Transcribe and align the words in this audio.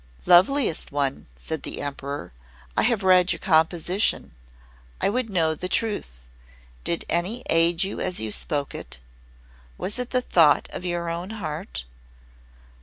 "Loveliest 0.25 0.91
One," 0.91 1.27
said 1.35 1.61
the 1.61 1.79
Emperor, 1.79 2.33
"I 2.75 2.81
have 2.81 3.03
read 3.03 3.31
your 3.31 3.37
composition. 3.39 4.31
I 4.99 5.09
would 5.09 5.29
know 5.29 5.53
the 5.53 5.69
truth. 5.69 6.27
Did 6.83 7.05
any 7.07 7.43
aid 7.51 7.83
you 7.83 7.99
as 7.99 8.19
you 8.19 8.31
spoke 8.31 8.73
it? 8.73 8.97
Was 9.77 9.99
it 9.99 10.09
the 10.09 10.23
thought 10.23 10.67
of 10.73 10.85
your 10.85 11.07
own 11.11 11.29
heart?" 11.29 11.83